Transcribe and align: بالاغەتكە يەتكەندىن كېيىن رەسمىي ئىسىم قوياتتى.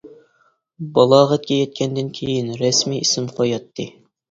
بالاغەتكە 0.95 1.59
يەتكەندىن 1.59 2.11
كېيىن 2.21 2.51
رەسمىي 2.65 3.07
ئىسىم 3.07 3.31
قوياتتى. 3.39 3.91